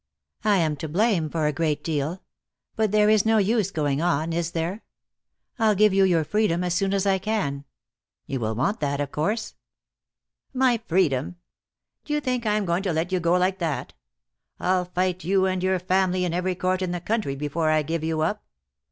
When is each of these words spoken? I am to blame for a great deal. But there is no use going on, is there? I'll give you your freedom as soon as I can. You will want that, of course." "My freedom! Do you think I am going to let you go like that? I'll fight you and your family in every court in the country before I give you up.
I 0.43 0.57
am 0.57 0.77
to 0.77 0.87
blame 0.89 1.29
for 1.29 1.45
a 1.45 1.53
great 1.53 1.83
deal. 1.83 2.23
But 2.75 2.91
there 2.91 3.07
is 3.07 3.23
no 3.23 3.37
use 3.37 3.69
going 3.69 4.01
on, 4.01 4.33
is 4.33 4.49
there? 4.53 4.81
I'll 5.59 5.75
give 5.75 5.93
you 5.93 6.05
your 6.05 6.23
freedom 6.23 6.63
as 6.63 6.73
soon 6.73 6.91
as 6.91 7.05
I 7.05 7.19
can. 7.19 7.65
You 8.25 8.39
will 8.39 8.55
want 8.55 8.79
that, 8.79 8.99
of 8.99 9.11
course." 9.11 9.53
"My 10.55 10.81
freedom! 10.87 11.35
Do 12.03 12.15
you 12.15 12.19
think 12.19 12.47
I 12.47 12.55
am 12.57 12.65
going 12.65 12.81
to 12.81 12.93
let 12.93 13.11
you 13.11 13.19
go 13.19 13.33
like 13.37 13.59
that? 13.59 13.93
I'll 14.59 14.85
fight 14.85 15.23
you 15.23 15.45
and 15.45 15.61
your 15.61 15.77
family 15.77 16.25
in 16.25 16.33
every 16.33 16.55
court 16.55 16.81
in 16.81 16.89
the 16.93 16.99
country 16.99 17.35
before 17.35 17.69
I 17.69 17.83
give 17.83 18.03
you 18.03 18.21
up. 18.21 18.43